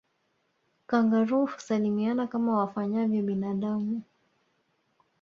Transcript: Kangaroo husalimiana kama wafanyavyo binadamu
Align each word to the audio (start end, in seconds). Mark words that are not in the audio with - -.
Kangaroo 0.87 1.45
husalimiana 1.45 2.27
kama 2.27 2.57
wafanyavyo 2.57 3.21
binadamu 3.23 4.01